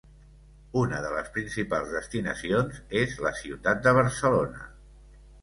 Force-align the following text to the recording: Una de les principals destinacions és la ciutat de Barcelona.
Una 0.83 1.01
de 1.03 1.11
les 1.15 1.29
principals 1.35 1.93
destinacions 1.97 2.81
és 3.03 3.15
la 3.27 3.35
ciutat 3.43 3.87
de 3.87 3.95
Barcelona. 4.01 4.67